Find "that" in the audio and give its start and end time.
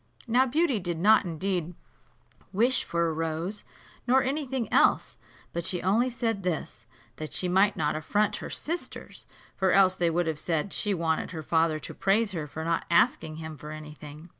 7.17-7.33